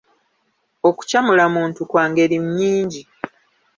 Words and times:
Okukyamula 0.89 1.43
muntu 1.55 1.79
kwa 1.89 2.03
ngeri 2.09 2.37
nnyingi. 2.45 3.01